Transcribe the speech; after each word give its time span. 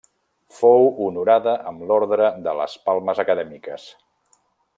Fou 0.59 0.87
honorada 1.07 1.53
amb 1.73 1.85
l'Ordre 1.91 2.31
de 2.49 2.57
les 2.61 2.79
Palmes 2.89 3.23
Acadèmiques. 3.27 3.87